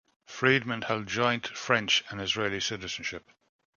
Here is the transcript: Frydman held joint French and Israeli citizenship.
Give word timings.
Frydman 0.27 0.85
held 0.85 1.05
joint 1.05 1.47
French 1.47 2.03
and 2.09 2.19
Israeli 2.19 2.59
citizenship. 2.59 3.29